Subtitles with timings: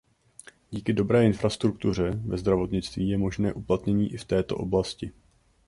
[0.71, 5.11] Díky dobré infrastruktuře ve zdravotnictví je možnost uplatnění i v této oblasti.